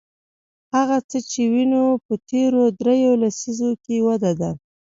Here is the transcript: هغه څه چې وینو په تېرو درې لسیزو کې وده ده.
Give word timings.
هغه 0.75 0.97
څه 1.09 1.17
چې 1.29 1.41
وینو 1.51 1.83
په 2.05 2.13
تېرو 2.29 2.63
درې 2.79 2.95
لسیزو 3.21 3.71
کې 3.83 3.97
وده 4.07 4.31
ده. 4.39 4.51